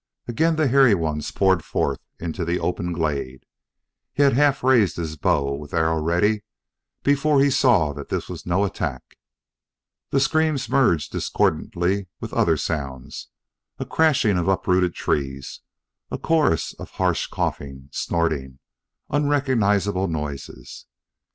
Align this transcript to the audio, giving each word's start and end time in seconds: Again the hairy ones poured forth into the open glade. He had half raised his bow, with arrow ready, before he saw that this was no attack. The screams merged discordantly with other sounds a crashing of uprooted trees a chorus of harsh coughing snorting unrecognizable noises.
Again 0.27 0.55
the 0.55 0.67
hairy 0.67 0.95
ones 0.95 1.29
poured 1.29 1.63
forth 1.63 1.99
into 2.17 2.43
the 2.43 2.59
open 2.59 2.91
glade. 2.91 3.45
He 4.13 4.23
had 4.23 4.33
half 4.33 4.63
raised 4.63 4.95
his 4.97 5.15
bow, 5.15 5.53
with 5.53 5.75
arrow 5.75 6.01
ready, 6.01 6.41
before 7.03 7.39
he 7.39 7.51
saw 7.51 7.93
that 7.93 8.09
this 8.09 8.27
was 8.27 8.43
no 8.43 8.63
attack. 8.65 9.03
The 10.09 10.19
screams 10.19 10.67
merged 10.67 11.11
discordantly 11.11 12.07
with 12.19 12.33
other 12.33 12.57
sounds 12.57 13.27
a 13.77 13.85
crashing 13.85 14.39
of 14.39 14.47
uprooted 14.47 14.95
trees 14.95 15.59
a 16.09 16.17
chorus 16.17 16.73
of 16.79 16.89
harsh 16.89 17.27
coughing 17.27 17.89
snorting 17.91 18.57
unrecognizable 19.11 20.07
noises. 20.07 20.87